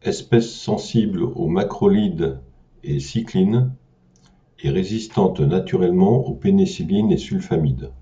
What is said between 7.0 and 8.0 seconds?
et sulfamides.